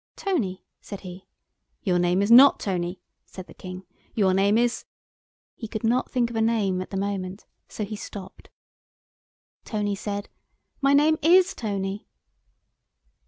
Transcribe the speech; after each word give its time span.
"Tony," 0.15 0.65
said 0.81 1.01
he. 1.01 1.27
"Your 1.83 1.99
name 1.99 2.23
is 2.23 2.31
not 2.31 2.59
Tony," 2.59 2.99
said 3.27 3.45
the 3.45 3.53
King, 3.53 3.85
"your 4.15 4.33
name 4.33 4.57
is——" 4.57 4.85
he 5.53 5.67
could 5.67 5.83
not 5.83 6.09
think 6.09 6.31
of 6.31 6.35
a 6.35 6.41
name 6.41 6.81
at 6.81 6.89
the 6.89 6.97
moment, 6.97 7.45
so 7.69 7.85
he 7.85 7.95
stopped. 7.95 8.49
Tony 9.63 9.93
said, 9.93 10.27
"My 10.81 10.95
name 10.95 11.19
is 11.21 11.53
Tony." 11.53 12.07